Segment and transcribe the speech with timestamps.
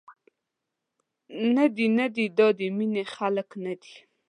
[1.55, 3.93] ندي، ندي دا د مینې خلک ندي.